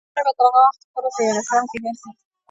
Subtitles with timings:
[0.03, 2.09] نجونې به تر هغه وخته پورې په یونیفورم کې ګرځي.